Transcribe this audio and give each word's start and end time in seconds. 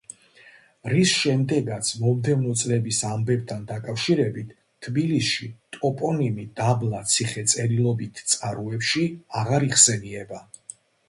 რის 0.91 1.11
შემდეგაც, 1.17 1.89
მომდევნო 2.05 2.53
წლების 2.61 3.01
ამბებთან 3.09 3.67
დაკავშირებით, 3.73 4.55
თბილისში 4.87 5.51
ტოპონიმი 5.79 6.47
დაბლა 6.61 7.03
ციხე 7.13 7.45
წერილობით 7.55 8.25
წყაროებში 8.33 9.05
აღარ 9.43 9.69
იხსენიება. 9.69 10.43